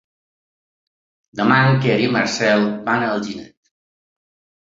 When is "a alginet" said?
3.05-3.71